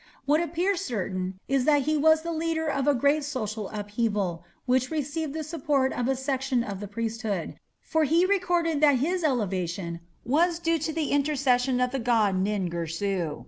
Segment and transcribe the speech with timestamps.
[0.25, 4.89] What appears certain is that he was the leader of a great social upheaval, which
[4.89, 9.99] received the support of a section of the priesthood, for he recorded that his elevation
[10.25, 13.39] was due to the intercession of the god Nin Girsu.